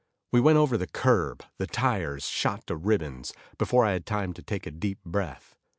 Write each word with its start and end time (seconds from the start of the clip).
We 0.31 0.41
went 0.41 0.57
over 0.57 0.79
the 0.79 0.87
curb, 0.87 1.45
the 1.59 1.67
tires 1.67 2.25
shot 2.27 2.65
to 2.65 2.75
ribbons, 2.75 3.33
before 3.59 3.85
I 3.85 3.91
had 3.91 4.07
time 4.07 4.33
to 4.33 4.41
take 4.41 4.65
a 4.65 4.71
deep 4.71 4.97
breath. 5.05 5.55